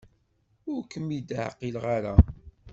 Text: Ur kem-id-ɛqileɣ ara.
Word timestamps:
Ur 0.71 0.81
kem-id-ɛqileɣ 0.91 1.85
ara. 1.95 2.13